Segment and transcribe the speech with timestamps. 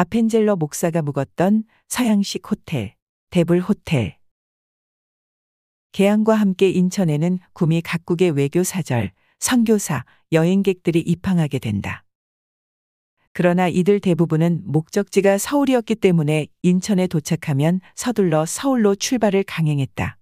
[0.00, 2.94] 아펜젤러 목사가 묵었던 서양식 호텔,
[3.30, 4.16] 데블 호텔.
[5.90, 12.04] 개항과 함께 인천에는 구미 각국의 외교 사절, 선교사, 여행객들이 입항하게 된다.
[13.32, 20.16] 그러나 이들 대부분은 목적지가 서울이었기 때문에 인천에 도착하면 서둘러 서울로 출발을 강행했다.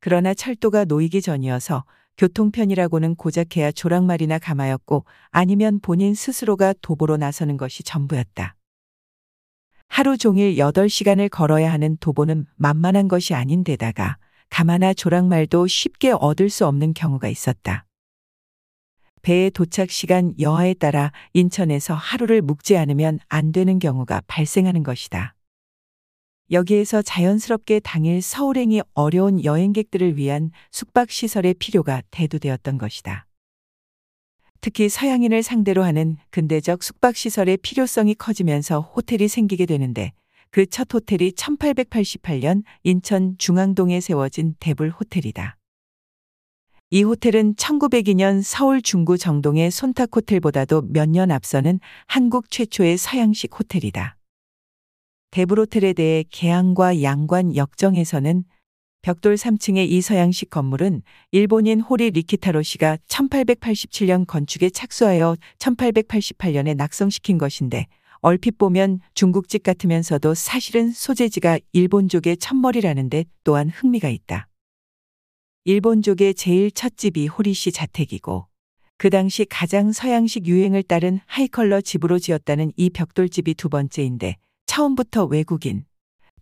[0.00, 1.84] 그러나 철도가 놓이기 전이어서
[2.18, 8.55] 교통편이라고는 고작 해야 조랑말이나 가마였고 아니면 본인 스스로가 도보로 나서는 것이 전부였다.
[9.88, 14.18] 하루 종일 8시간을 걸어야 하는 도보는 만만한 것이 아닌데다가
[14.50, 17.86] 가마나 조랑말도 쉽게 얻을 수 없는 경우가 있었다.
[19.22, 25.34] 배의 도착 시간 여하에 따라 인천에서 하루를 묵지 않으면 안 되는 경우가 발생하는 것이다.
[26.52, 33.25] 여기에서 자연스럽게 당일 서울행이 어려운 여행객들을 위한 숙박시설의 필요가 대두되었던 것이다.
[34.66, 40.10] 특히 서양인을 상대로 하는 근대적 숙박시설의 필요성이 커지면서 호텔이 생기게 되는데
[40.50, 45.56] 그 첫 호텔이 1888년 인천 중앙동에 세워진 대불 호텔이다.
[46.90, 54.16] 이 호텔은 1902년 서울 중구 정동의 손탁 호텔보다도 몇 년 앞서는 한국 최초의 서양식 호텔이다.
[55.30, 58.42] 대불호텔에 대해 개항과 양관 역정에서는
[59.02, 67.86] 벽돌 3층의 이 서양식 건물은 일본인 호리 리키타로 씨가 1887년 건축에 착수하여 1888년에 낙성시킨 것인데
[68.18, 74.48] 얼핏 보면 중국집 같으면서도 사실은 소재지가 일본족의 첫머리라는데 또한 흥미가 있다.
[75.64, 78.46] 일본족의 제일 첫 집이 호리 씨 자택이고
[78.98, 84.36] 그 당시 가장 서양식 유행을 따른 하이컬러 집으로 지었다는 이 벽돌집이 두 번째인데
[84.66, 85.84] 처음부터 외국인,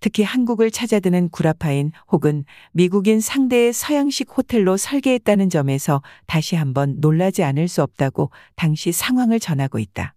[0.04, 7.68] 특히 한국을 찾아드는 구라파인 혹은 미국인 상대의 서양식 호텔로 설계했다는 점에서 다시 한번 놀라지 않을
[7.68, 10.14] 수 없다고 당시 상황을 전하고 있다.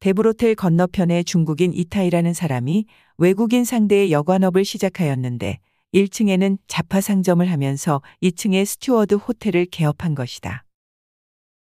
[0.00, 2.86] 대불호텔 건너편에 중국인 이타이라는 사람이
[3.16, 5.60] 외국인 상대의 여관업을 시작하였는데
[5.94, 10.63] 1층에는 잡화 상점을 하면서 2층에 스튜어드 호텔을 개업한 것이다.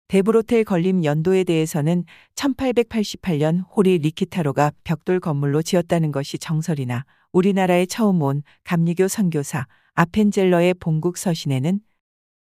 [0.08, 2.04] 대불호텔 건립 연도에 대해서는
[2.34, 11.16] 1888년 호리 리키타로가 벽돌 건물로 지었다는 것이 정설이나 우리나라에 처음 온 감리교 선교사 아펜젤러의 본국
[11.16, 11.80] 서신에는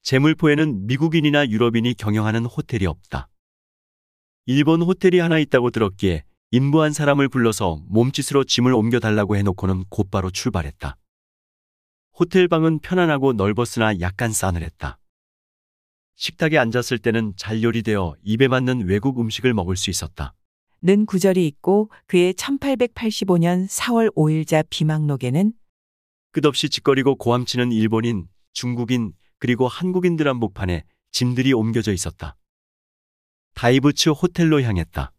[0.03, 3.29] 제물포에는 미국인이나 유럽인이 경영하는 호텔이 없다.
[4.47, 10.97] 일본 호텔이 하나 있다고 들었기에 인부한 사람을 불러서 몸짓으로 짐을 옮겨달라고 해놓고는 곧바로 출발했다.
[12.19, 14.99] 호텔 방은 편안하고 넓었으나 약간 싸늘했다.
[16.16, 20.34] 식탁에 앉았을 때는 잘 요리되어 입에 맞는 외국 음식을 먹을 수 있었다.
[20.82, 25.53] 는 구절이 있고 그의 1885년 4월 5일자 비망록에는
[26.32, 32.37] 끝없이 짓거리고 고함치는 일본인, 중국인, 그리고 한국인들 한복판에 짐들이 옮겨져 있었다.
[33.54, 35.12] 다이브츠 호텔로 향했다.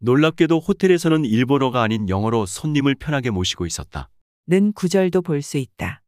[0.00, 4.10] 놀랍게도 호텔에서는 일본어가 아닌 영어로 손님을 편하게 모시고 있었다.
[4.48, 6.02] 는 구절도 볼 수 있다.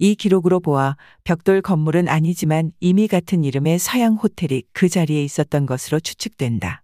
[0.00, 6.00] 이 기록으로 보아 벽돌 건물은 아니지만 이미 같은 이름의 서양 호텔이 그 자리에 있었던 것으로
[6.00, 6.82] 추측된다.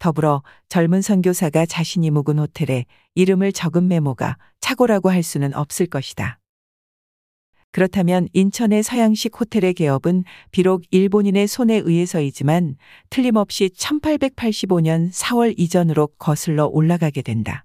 [0.00, 6.40] 더불어 젊은 선교사가 자신이 묵은 호텔에 이름을 적은 메모가 착오라고 할 수는 없을 것이다.
[7.70, 12.76] 그렇다면 인천의 서양식 호텔의 개업은 비록 일본인의 손에 의해서이지만
[13.10, 17.64] 틀림없이 1885년 4월 이전으로 거슬러 올라가게 된다.